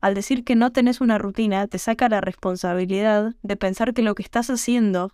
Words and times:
Al 0.00 0.14
decir 0.14 0.44
que 0.44 0.56
no 0.56 0.72
tenés 0.72 1.02
una 1.02 1.18
rutina, 1.18 1.66
te 1.66 1.78
saca 1.78 2.08
la 2.08 2.22
responsabilidad 2.22 3.34
de 3.42 3.56
pensar 3.56 3.92
que 3.92 4.00
lo 4.00 4.14
que 4.14 4.22
estás 4.22 4.48
haciendo 4.48 5.12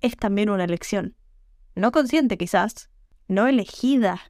es 0.00 0.16
también 0.16 0.50
una 0.50 0.64
elección. 0.64 1.14
No 1.76 1.92
consciente 1.92 2.36
quizás, 2.36 2.90
no 3.28 3.46
elegida, 3.46 4.20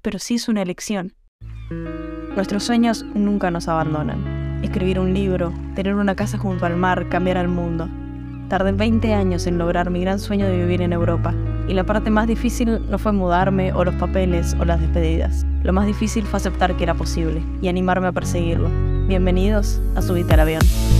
pero 0.00 0.18
sí 0.18 0.36
es 0.36 0.48
una 0.48 0.62
elección. 0.62 1.12
Nuestros 2.34 2.64
sueños 2.64 3.04
nunca 3.14 3.50
nos 3.50 3.68
abandonan. 3.68 4.62
Escribir 4.62 4.98
un 4.98 5.12
libro, 5.12 5.52
tener 5.74 5.94
una 5.94 6.14
casa 6.14 6.38
junto 6.38 6.64
al 6.64 6.76
mar, 6.76 7.10
cambiar 7.10 7.36
al 7.36 7.48
mundo. 7.48 7.86
Tardé 8.48 8.72
20 8.72 9.12
años 9.12 9.46
en 9.46 9.58
lograr 9.58 9.90
mi 9.90 10.00
gran 10.00 10.18
sueño 10.18 10.46
de 10.46 10.56
vivir 10.56 10.80
en 10.80 10.94
Europa, 10.94 11.34
y 11.68 11.74
la 11.74 11.84
parte 11.84 12.10
más 12.10 12.26
difícil 12.26 12.80
no 12.90 12.98
fue 12.98 13.12
mudarme 13.12 13.74
o 13.74 13.84
los 13.84 13.94
papeles 13.96 14.56
o 14.58 14.64
las 14.64 14.80
despedidas. 14.80 15.44
Lo 15.62 15.74
más 15.74 15.86
difícil 15.86 16.24
fue 16.24 16.38
aceptar 16.38 16.76
que 16.76 16.84
era 16.84 16.94
posible 16.94 17.42
y 17.60 17.68
animarme 17.68 18.08
a 18.08 18.12
perseguirlo. 18.12 18.89
Bienvenidos 19.10 19.80
a 19.96 20.02
Subite 20.02 20.34
al 20.34 20.38
Avión. 20.38 20.99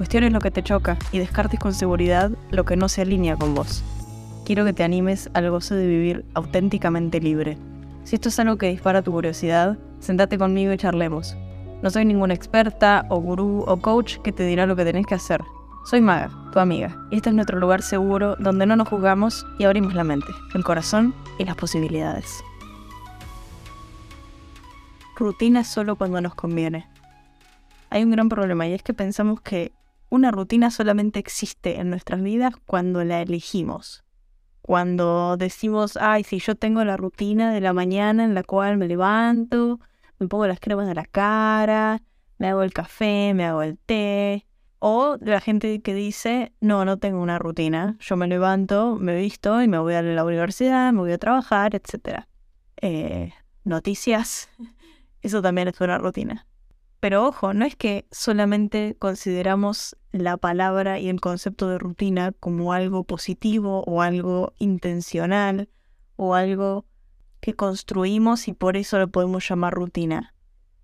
cuestiones 0.00 0.32
lo 0.32 0.40
que 0.40 0.50
te 0.50 0.62
choca 0.62 0.96
y 1.12 1.18
descartes 1.18 1.60
con 1.60 1.74
seguridad 1.74 2.30
lo 2.50 2.64
que 2.64 2.74
no 2.74 2.88
se 2.88 3.02
alinea 3.02 3.36
con 3.36 3.54
vos. 3.54 3.84
Quiero 4.46 4.64
que 4.64 4.72
te 4.72 4.82
animes 4.82 5.28
al 5.34 5.50
gozo 5.50 5.74
de 5.74 5.86
vivir 5.86 6.24
auténticamente 6.32 7.20
libre. 7.20 7.58
Si 8.04 8.14
esto 8.14 8.30
es 8.30 8.40
algo 8.40 8.56
que 8.56 8.70
dispara 8.70 9.02
tu 9.02 9.12
curiosidad, 9.12 9.76
sentate 9.98 10.38
conmigo 10.38 10.72
y 10.72 10.78
charlemos. 10.78 11.36
No 11.82 11.90
soy 11.90 12.06
ninguna 12.06 12.32
experta 12.32 13.04
o 13.10 13.20
gurú 13.20 13.62
o 13.66 13.76
coach 13.76 14.16
que 14.24 14.32
te 14.32 14.46
dirá 14.46 14.64
lo 14.64 14.74
que 14.74 14.86
tenés 14.86 15.04
que 15.04 15.16
hacer. 15.16 15.42
Soy 15.84 16.00
Maga, 16.00 16.30
tu 16.50 16.60
amiga, 16.60 16.96
y 17.10 17.16
este 17.16 17.28
es 17.28 17.34
nuestro 17.34 17.58
lugar 17.58 17.82
seguro 17.82 18.36
donde 18.36 18.64
no 18.64 18.76
nos 18.76 18.88
juzgamos 18.88 19.46
y 19.58 19.64
abrimos 19.64 19.92
la 19.92 20.04
mente, 20.04 20.32
el 20.54 20.64
corazón 20.64 21.14
y 21.38 21.44
las 21.44 21.56
posibilidades 21.56 22.42
rutina 25.16 25.64
solo 25.64 25.96
cuando 25.96 26.22
nos 26.22 26.34
conviene. 26.34 26.88
Hay 27.90 28.02
un 28.02 28.10
gran 28.10 28.30
problema 28.30 28.66
y 28.66 28.72
es 28.72 28.82
que 28.82 28.94
pensamos 28.94 29.42
que 29.42 29.72
una 30.10 30.30
rutina 30.30 30.70
solamente 30.70 31.18
existe 31.18 31.80
en 31.80 31.88
nuestras 31.88 32.22
vidas 32.22 32.54
cuando 32.66 33.02
la 33.04 33.22
elegimos. 33.22 34.04
Cuando 34.60 35.36
decimos, 35.36 35.96
ay, 35.96 36.24
si 36.24 36.38
yo 36.38 36.54
tengo 36.54 36.84
la 36.84 36.96
rutina 36.96 37.52
de 37.52 37.60
la 37.60 37.72
mañana 37.72 38.24
en 38.24 38.34
la 38.34 38.42
cual 38.42 38.76
me 38.76 38.86
levanto, 38.86 39.80
me 40.18 40.28
pongo 40.28 40.46
las 40.46 40.60
cremas 40.60 40.86
de 40.86 40.94
la 40.94 41.06
cara, 41.06 42.02
me 42.38 42.48
hago 42.48 42.62
el 42.62 42.72
café, 42.72 43.32
me 43.34 43.46
hago 43.46 43.62
el 43.62 43.78
té. 43.78 44.46
O 44.78 45.16
la 45.20 45.40
gente 45.40 45.80
que 45.82 45.94
dice, 45.94 46.52
no, 46.60 46.84
no 46.84 46.98
tengo 46.98 47.20
una 47.20 47.38
rutina. 47.38 47.96
Yo 48.00 48.16
me 48.16 48.26
levanto, 48.26 48.96
me 48.96 49.14
visto 49.16 49.62
y 49.62 49.68
me 49.68 49.78
voy 49.78 49.94
a 49.94 50.02
la 50.02 50.24
universidad, 50.24 50.92
me 50.92 51.00
voy 51.00 51.12
a 51.12 51.18
trabajar, 51.18 51.74
etc. 51.74 52.26
Eh, 52.76 53.32
noticias 53.64 54.48
eso 55.22 55.42
también 55.42 55.68
es 55.68 55.80
una 55.80 55.98
rutina. 55.98 56.46
Pero 57.00 57.26
ojo, 57.26 57.54
no 57.54 57.64
es 57.64 57.76
que 57.76 58.06
solamente 58.10 58.96
consideramos 58.98 59.96
la 60.12 60.36
palabra 60.36 60.98
y 60.98 61.08
el 61.08 61.20
concepto 61.20 61.68
de 61.68 61.78
rutina 61.78 62.32
como 62.32 62.72
algo 62.72 63.04
positivo 63.04 63.82
o 63.86 64.02
algo 64.02 64.52
intencional 64.58 65.68
o 66.16 66.34
algo 66.34 66.84
que 67.40 67.54
construimos 67.54 68.48
y 68.48 68.52
por 68.52 68.76
eso 68.76 68.98
lo 68.98 69.08
podemos 69.08 69.48
llamar 69.48 69.72
rutina. 69.72 70.34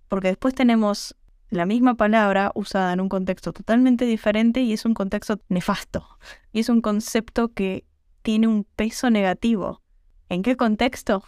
Porque 0.07 0.29
después 0.29 0.55
tenemos 0.55 1.15
la 1.49 1.65
misma 1.65 1.95
palabra 1.95 2.51
usada 2.55 2.93
en 2.93 2.99
un 2.99 3.09
contexto 3.09 3.53
totalmente 3.53 4.05
diferente 4.05 4.61
y 4.61 4.73
es 4.73 4.85
un 4.85 4.95
contexto 4.95 5.39
nefasto. 5.49 6.07
Y 6.51 6.61
es 6.61 6.69
un 6.69 6.81
concepto 6.81 7.53
que 7.53 7.85
tiene 8.23 8.47
un 8.47 8.63
peso 8.63 9.11
negativo. 9.11 9.83
¿En 10.29 10.41
qué 10.41 10.57
contexto? 10.57 11.23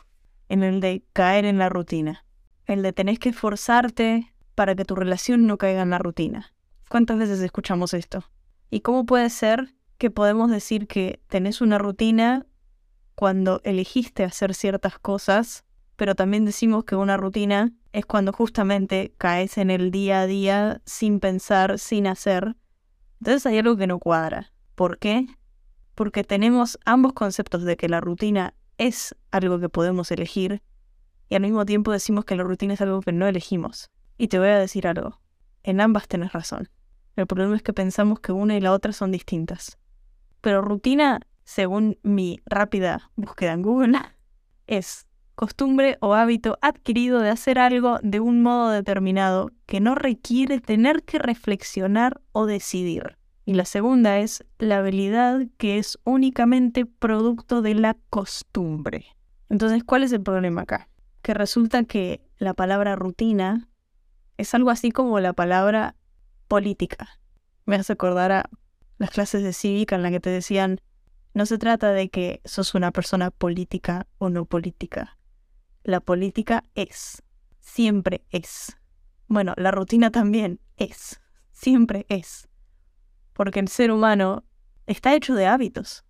En 0.50 0.64
el 0.64 0.80
de 0.80 1.04
caer 1.14 1.46
en 1.46 1.60
la 1.60 1.70
rutina 1.70 2.26
el 2.74 2.84
de 2.84 2.94
tenés 2.94 3.20
que 3.20 3.30
esforzarte 3.30 4.32
para 4.60 4.76
que 4.76 4.84
tu 4.84 4.94
relación 4.94 5.48
no 5.48 5.58
caiga 5.58 5.84
en 5.84 5.92
la 5.92 6.00
rutina. 6.00 6.54
¿Cuántas 6.90 7.18
veces 7.18 7.40
escuchamos 7.40 7.94
esto? 7.94 8.26
¿Y 8.70 8.82
cómo 8.82 9.06
puede 9.06 9.30
ser 9.30 9.74
que 9.98 10.12
podemos 10.12 10.52
decir 10.52 10.86
que 10.86 11.22
tenés 11.30 11.62
una 11.62 11.78
rutina 11.78 12.46
cuando 13.16 13.62
elegiste 13.64 14.26
hacer 14.26 14.54
ciertas 14.54 15.00
cosas, 15.00 15.64
pero 15.96 16.14
también 16.14 16.44
decimos 16.44 16.84
que 16.84 16.98
una 16.98 17.16
rutina 17.16 17.72
es 17.94 18.06
cuando 18.06 18.34
justamente 18.34 19.14
caes 19.18 19.58
en 19.58 19.72
el 19.72 19.92
día 19.92 20.20
a 20.20 20.28
día 20.28 20.82
sin 20.86 21.22
pensar, 21.22 21.80
sin 21.80 22.06
hacer? 22.06 22.58
Entonces 23.22 23.46
hay 23.46 23.60
algo 23.60 23.78
que 23.78 23.88
no 23.88 23.98
cuadra. 23.98 24.52
¿Por 24.76 25.00
qué? 25.00 25.26
Porque 25.96 26.26
tenemos 26.26 26.78
ambos 26.84 27.14
conceptos 27.14 27.64
de 27.64 27.78
que 27.78 27.88
la 27.88 28.02
rutina 28.02 28.56
es 28.78 29.16
algo 29.32 29.58
que 29.62 29.70
podemos 29.70 30.12
elegir 30.12 30.62
y 31.30 31.36
al 31.36 31.44
mismo 31.44 31.66
tiempo 31.66 31.94
decimos 31.94 32.26
que 32.26 32.36
la 32.36 32.44
rutina 32.44 32.74
es 32.74 32.82
algo 32.82 33.00
que 33.00 33.14
no 33.14 33.26
elegimos. 33.26 33.90
Y 34.20 34.28
te 34.28 34.38
voy 34.38 34.50
a 34.50 34.60
decir 34.60 34.86
algo, 34.86 35.20
en 35.64 35.80
ambas 35.80 36.10
tenés 36.10 36.34
razón. 36.34 36.70
El 37.16 37.26
problema 37.26 37.56
es 37.56 37.64
que 37.64 37.72
pensamos 37.72 38.20
que 38.20 38.34
una 38.34 38.56
y 38.56 38.60
la 38.62 38.74
otra 38.74 38.92
son 38.92 39.12
distintas. 39.12 39.80
Pero 40.42 40.62
rutina, 40.62 41.22
según 41.46 41.98
mi 42.04 42.42
rápida 42.46 43.10
búsqueda 43.16 43.54
en 43.54 43.62
Google, 43.62 43.98
es 44.68 45.08
costumbre 45.36 45.98
o 46.02 46.16
hábito 46.16 46.58
adquirido 46.62 47.22
de 47.22 47.30
hacer 47.30 47.60
algo 47.60 48.00
de 48.04 48.20
un 48.20 48.44
modo 48.44 48.72
determinado 48.72 49.52
que 49.66 49.80
no 49.80 49.96
requiere 49.96 50.60
tener 50.60 51.04
que 51.04 51.18
reflexionar 51.18 52.20
o 52.34 52.46
decidir. 52.46 53.18
Y 53.46 53.54
la 53.54 53.64
segunda 53.64 54.20
es 54.20 54.46
la 54.58 54.80
habilidad 54.80 55.48
que 55.58 55.78
es 55.78 55.98
únicamente 56.04 56.86
producto 56.86 57.62
de 57.62 57.74
la 57.74 57.96
costumbre. 58.10 59.06
Entonces, 59.48 59.86
¿cuál 59.86 60.04
es 60.04 60.12
el 60.12 60.22
problema 60.22 60.64
acá? 60.64 60.90
que 61.22 61.34
resulta 61.34 61.84
que 61.84 62.22
la 62.38 62.54
palabra 62.54 62.96
rutina 62.96 63.68
es 64.40 64.54
algo 64.54 64.70
así 64.70 64.92
como 64.92 65.20
la 65.20 65.34
palabra 65.34 65.96
política. 66.48 67.20
Me 67.66 67.76
hace 67.76 67.94
acordar 67.94 68.32
a 68.32 68.50
las 68.98 69.12
clases 69.12 69.44
de 69.44 69.52
cívica 69.52 69.96
en 69.96 70.02
las 70.02 70.12
que 70.12 70.22
te 70.22 70.30
decían, 70.30 70.80
no 71.34 71.46
se 71.46 71.58
trata 71.58 71.92
de 71.92 72.10
que 72.10 72.42
sos 72.46 72.74
una 72.74 72.92
persona 72.92 73.32
política 73.32 74.08
o 74.18 74.30
no 74.30 74.46
política. 74.46 75.18
La 75.84 76.00
política 76.00 76.64
es, 76.74 77.22
siempre 77.60 78.24
es. 78.30 78.78
Bueno, 79.28 79.54
la 79.58 79.72
rutina 79.72 80.10
también 80.10 80.60
es, 80.78 81.20
siempre 81.52 82.06
es. 82.08 82.48
Porque 83.34 83.60
el 83.60 83.68
ser 83.68 83.92
humano 83.92 84.46
está 84.88 85.14
hecho 85.16 85.36
de 85.36 85.48
hábitos 85.48 86.06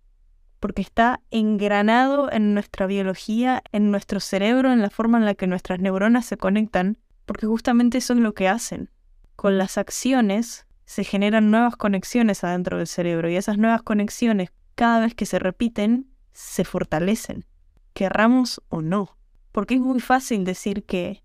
porque 0.60 0.82
está 0.82 1.22
engranado 1.30 2.30
en 2.30 2.52
nuestra 2.52 2.86
biología, 2.86 3.62
en 3.72 3.90
nuestro 3.90 4.20
cerebro, 4.20 4.70
en 4.70 4.82
la 4.82 4.90
forma 4.90 5.16
en 5.16 5.24
la 5.24 5.34
que 5.34 5.46
nuestras 5.46 5.80
neuronas 5.80 6.26
se 6.26 6.36
conectan, 6.36 6.98
porque 7.30 7.46
justamente 7.46 7.98
eso 7.98 8.14
es 8.14 8.18
lo 8.18 8.34
que 8.34 8.48
hacen. 8.48 8.90
Con 9.36 9.56
las 9.56 9.78
acciones 9.78 10.66
se 10.84 11.04
generan 11.04 11.52
nuevas 11.52 11.76
conexiones 11.76 12.42
adentro 12.42 12.78
del 12.78 12.88
cerebro 12.88 13.30
y 13.30 13.36
esas 13.36 13.56
nuevas 13.56 13.84
conexiones, 13.84 14.50
cada 14.74 14.98
vez 14.98 15.14
que 15.14 15.26
se 15.26 15.38
repiten, 15.38 16.10
se 16.32 16.64
fortalecen, 16.64 17.44
querramos 17.92 18.60
o 18.68 18.82
no. 18.82 19.16
Porque 19.52 19.74
es 19.74 19.80
muy 19.80 20.00
fácil 20.00 20.42
decir 20.42 20.82
que 20.82 21.22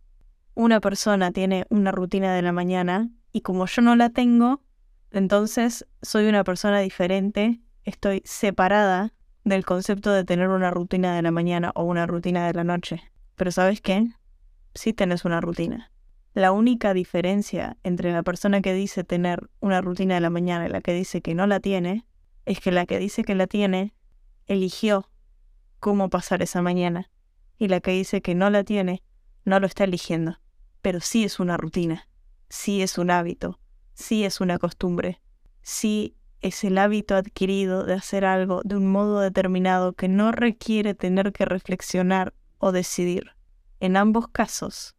una 0.53 0.79
persona 0.79 1.31
tiene 1.31 1.65
una 1.71 1.91
rutina 1.91 2.35
de 2.35 2.43
la 2.43 2.51
mañana 2.51 3.09
y 3.31 3.41
como 3.41 3.65
yo 3.65 3.81
no 3.81 3.95
la 3.95 4.11
tengo, 4.11 4.61
entonces 5.09 5.87
soy 6.03 6.27
una 6.27 6.43
persona 6.43 6.81
diferente, 6.81 7.61
estoy 7.83 8.21
separada 8.25 9.11
del 9.43 9.65
concepto 9.65 10.11
de 10.11 10.23
tener 10.23 10.49
una 10.49 10.69
rutina 10.69 11.15
de 11.15 11.23
la 11.23 11.31
mañana 11.31 11.71
o 11.73 11.83
una 11.83 12.05
rutina 12.05 12.45
de 12.45 12.53
la 12.53 12.63
noche. 12.63 13.01
Pero 13.33 13.49
¿sabes 13.49 13.81
qué? 13.81 14.05
Sí 14.75 14.93
tenés 14.93 15.25
una 15.25 15.41
rutina. 15.41 15.89
La 16.35 16.51
única 16.51 16.93
diferencia 16.93 17.77
entre 17.83 18.11
la 18.11 18.21
persona 18.21 18.61
que 18.61 18.73
dice 18.73 19.05
tener 19.05 19.49
una 19.61 19.79
rutina 19.79 20.15
de 20.15 20.19
la 20.19 20.29
mañana 20.29 20.65
y 20.65 20.69
la 20.69 20.81
que 20.81 20.91
dice 20.91 21.21
que 21.21 21.33
no 21.33 21.47
la 21.47 21.61
tiene 21.61 22.05
es 22.45 22.59
que 22.59 22.73
la 22.73 22.85
que 22.85 22.99
dice 22.99 23.23
que 23.23 23.35
la 23.35 23.47
tiene 23.47 23.93
eligió 24.45 25.09
cómo 25.79 26.09
pasar 26.09 26.41
esa 26.41 26.61
mañana 26.61 27.09
y 27.57 27.69
la 27.69 27.79
que 27.79 27.91
dice 27.91 28.21
que 28.21 28.35
no 28.35 28.49
la 28.49 28.65
tiene 28.65 29.01
no 29.45 29.61
lo 29.61 29.65
está 29.65 29.85
eligiendo. 29.85 30.37
Pero 30.81 30.99
sí 30.99 31.23
es 31.23 31.39
una 31.39 31.55
rutina, 31.55 32.09
sí 32.49 32.81
es 32.81 32.97
un 32.97 33.11
hábito, 33.11 33.61
sí 33.93 34.25
es 34.25 34.41
una 34.41 34.59
costumbre, 34.59 35.21
sí 35.61 36.17
es 36.41 36.65
el 36.65 36.77
hábito 36.79 37.15
adquirido 37.15 37.85
de 37.85 37.93
hacer 37.93 38.25
algo 38.25 38.59
de 38.65 38.75
un 38.75 38.91
modo 38.91 39.21
determinado 39.21 39.93
que 39.93 40.09
no 40.09 40.33
requiere 40.33 40.95
tener 40.95 41.31
que 41.31 41.45
reflexionar 41.45 42.33
o 42.57 42.73
decidir. 42.73 43.31
En 43.79 43.95
ambos 43.95 44.27
casos, 44.27 44.97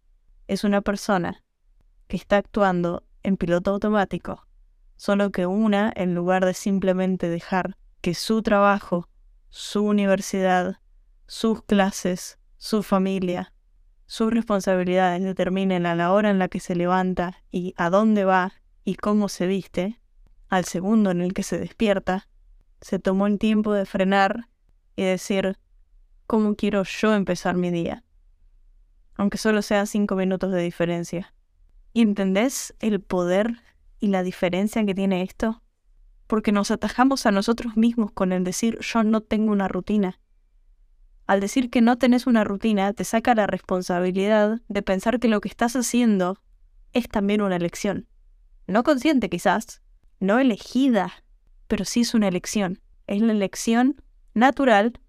es 0.49 0.65
una 0.65 0.81
persona 0.81 1.45
que 2.09 2.17
está 2.17 2.37
actuando 2.37 3.05
en 3.23 3.37
piloto 3.37 3.73
automático, 3.73 4.47
solo 4.97 5.31
que 5.31 5.47
una, 5.47 5.93
en 5.97 6.15
lugar 6.15 6.45
de 6.45 6.55
simplemente 6.55 7.29
dejar 7.29 7.77
que 8.01 8.15
su 8.15 8.43
trabajo, 8.43 9.09
su 9.49 9.85
universidad, 9.85 10.81
sus 11.27 11.63
clases, 11.63 12.39
su 12.57 12.83
familia, 12.83 13.53
sus 14.07 14.33
responsabilidades 14.33 15.25
determinen 15.25 15.85
a 15.87 15.97
la 15.97 16.13
hora 16.13 16.31
en 16.31 16.39
la 16.39 16.49
que 16.49 16.61
se 16.61 16.77
levanta 16.77 17.43
y 17.51 17.75
a 17.77 17.91
dónde 17.91 18.25
va 18.25 18.53
y 18.85 18.95
cómo 18.95 19.29
se 19.29 19.49
viste, 19.49 20.01
al 20.49 20.65
segundo 20.65 21.11
en 21.11 21.21
el 21.21 21.35
que 21.35 21.43
se 21.43 21.59
despierta, 21.59 22.29
se 22.81 23.01
tomó 23.01 23.27
el 23.27 23.39
tiempo 23.39 23.73
de 23.73 23.85
frenar 23.85 24.49
y 24.95 25.03
decir, 25.03 25.59
¿cómo 26.29 26.55
quiero 26.55 26.85
yo 26.85 27.15
empezar 27.15 27.57
mi 27.57 27.71
día? 27.71 28.05
Aunque 29.17 29.39
solo 29.39 29.63
sea 29.63 29.87
cinco 29.87 30.15
minutos 30.15 30.53
de 30.53 30.63
diferencia. 30.63 31.35
¿Y 31.93 32.03
entendés 32.03 32.75
el 32.81 33.01
poder 33.01 33.63
y 33.99 34.09
la 34.09 34.23
diferencia 34.23 34.85
que 34.85 34.95
tiene 34.95 35.23
esto? 35.23 35.63
Porque 36.27 36.53
nos 36.53 36.71
atajamos 36.71 37.25
a 37.25 37.31
nosotros 37.31 37.77
mismos 37.77 38.13
con 38.13 38.33
el 38.33 38.45
decir 38.45 38.79
yo 38.81 39.03
no 39.03 39.23
tengo 39.23 39.53
una 39.53 39.69
rutina. 39.69 40.21
Al 41.27 41.41
decir 41.41 41.71
que 41.71 41.81
no 41.81 41.99
tenés 41.99 42.27
una 42.27 42.45
rutina, 42.45 42.93
te 42.93 43.05
saca 43.05 43.35
la 43.35 43.47
responsabilidad 43.47 44.61
de 44.69 44.83
pensar 44.83 45.19
que 45.19 45.29
lo 45.29 45.41
que 45.41 45.49
estás 45.49 45.75
haciendo 45.75 46.39
es 46.93 47.09
también 47.09 47.41
una 47.41 47.57
elección. 47.57 48.07
No 48.67 48.83
consciente 48.83 49.29
quizás, 49.29 49.83
no 50.21 50.39
elegida, 50.39 51.13
pero 51.67 51.85
sí 51.85 52.03
es 52.03 52.15
una 52.15 52.29
elección. 52.29 52.81
Es 53.07 53.23
la 53.23 53.33
elección 53.33 54.03
natural 54.35 55.01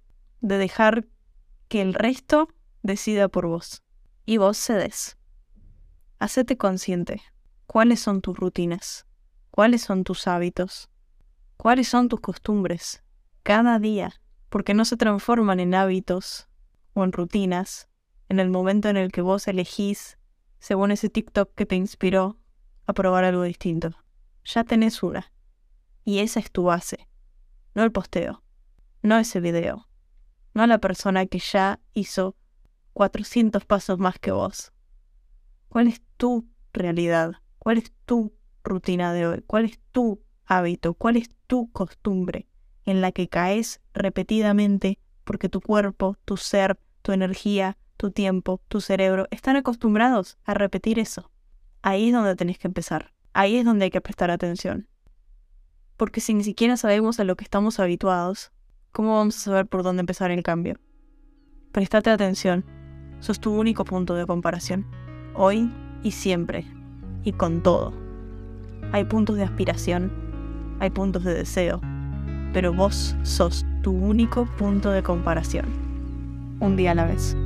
de 0.41 0.57
dejar 0.57 1.07
que 1.67 1.81
el 1.81 1.93
resto 1.93 2.47
decida 2.81 3.27
por 3.27 3.47
vos. 3.47 3.83
Y 4.29 4.35
vos 4.35 4.57
cedes. 4.57 5.17
Hacete 6.19 6.57
consciente. 6.57 7.21
¿Cuáles 7.65 8.01
son 8.01 8.19
tus 8.19 8.37
rutinas? 8.37 9.05
¿Cuáles 9.51 9.81
son 9.83 10.03
tus 10.03 10.27
hábitos? 10.27 10.89
¿Cuáles 11.55 11.87
son 11.87 12.09
tus 12.09 12.19
costumbres? 12.19 13.05
Cada 13.43 13.79
día 13.79 14.19
porque 14.49 14.73
no 14.73 14.83
se 14.83 14.97
transforman 14.97 15.61
en 15.61 15.73
hábitos 15.73 16.49
o 16.93 17.05
en 17.05 17.13
rutinas 17.13 17.87
en 18.27 18.41
el 18.41 18.49
momento 18.49 18.89
en 18.89 18.97
el 18.97 19.13
que 19.13 19.21
vos 19.21 19.47
elegís, 19.47 20.17
según 20.59 20.91
ese 20.91 21.07
TikTok 21.07 21.55
que 21.55 21.65
te 21.65 21.77
inspiró, 21.77 22.37
a 22.85 22.91
probar 22.91 23.23
algo 23.23 23.43
distinto. 23.43 23.91
Ya 24.43 24.65
tenés 24.65 25.03
una. 25.03 25.31
Y 26.03 26.19
esa 26.19 26.41
es 26.41 26.51
tu 26.51 26.63
base. 26.63 27.07
No 27.75 27.83
el 27.85 27.93
posteo. 27.93 28.43
No 29.01 29.17
ese 29.17 29.39
video. 29.39 29.87
No 30.53 30.67
la 30.67 30.79
persona 30.79 31.25
que 31.27 31.39
ya 31.39 31.79
hizo 31.93 32.35
400 32.97 33.63
pasos 33.65 33.99
más 33.99 34.17
que 34.19 34.31
vos. 34.31 34.73
¿Cuál 35.69 35.87
es 35.87 36.01
tu 36.17 36.49
realidad? 36.73 37.33
¿Cuál 37.59 37.77
es 37.77 37.93
tu 38.05 38.33
rutina 38.63 39.13
de 39.13 39.27
hoy? 39.27 39.43
¿Cuál 39.45 39.65
es 39.65 39.79
tu 39.91 40.23
hábito? 40.45 40.95
¿Cuál 40.95 41.17
es 41.17 41.29
tu 41.47 41.71
costumbre? 41.71 42.47
en 42.87 43.01
la 43.01 43.11
que 43.11 43.27
caes 43.27 43.81
repetidamente 43.93 44.97
porque 45.25 45.49
tu 45.49 45.61
cuerpo, 45.61 46.17
tu 46.25 46.37
ser, 46.37 46.79
tu 47.01 47.11
energía, 47.11 47.77
tu 47.97 48.11
tiempo, 48.11 48.61
tu 48.69 48.79
cerebro 48.79 49.27
están 49.29 49.57
acostumbrados 49.57 50.37
a 50.45 50.53
repetir 50.53 50.97
eso. 50.97 51.29
Ahí 51.81 52.07
es 52.07 52.13
donde 52.13 52.35
tenés 52.35 52.57
que 52.57 52.67
empezar. 52.67 53.13
Ahí 53.33 53.57
es 53.57 53.65
donde 53.65 53.85
hay 53.85 53.91
que 53.91 54.01
prestar 54.01 54.31
atención. 54.31 54.87
Porque 55.97 56.21
si 56.21 56.33
ni 56.33 56.45
siquiera 56.45 56.77
sabemos 56.77 57.19
a 57.19 57.25
lo 57.25 57.35
que 57.35 57.43
estamos 57.43 57.79
habituados, 57.79 58.53
¿cómo 58.93 59.17
vamos 59.17 59.37
a 59.37 59.41
saber 59.41 59.67
por 59.67 59.83
dónde 59.83 59.99
empezar 59.99 60.31
el 60.31 60.41
cambio? 60.41 60.79
Prestate 61.73 62.09
atención. 62.09 62.76
Sos 63.19 63.39
tu 63.39 63.53
único 63.53 63.85
punto 63.85 64.15
de 64.15 64.25
comparación. 64.25 64.85
Hoy 65.33 65.71
y 66.03 66.11
siempre. 66.11 66.65
Y 67.23 67.33
con 67.33 67.61
todo. 67.61 67.93
Hay 68.91 69.05
puntos 69.05 69.37
de 69.37 69.43
aspiración. 69.43 70.11
Hay 70.79 70.89
puntos 70.89 71.23
de 71.23 71.33
deseo 71.33 71.81
pero 72.53 72.73
vos 72.73 73.15
sos 73.23 73.65
tu 73.83 73.91
único 73.91 74.45
punto 74.57 74.89
de 74.89 75.03
comparación. 75.03 75.65
Un 76.59 76.75
día 76.75 76.91
a 76.91 76.95
la 76.95 77.05
vez. 77.05 77.37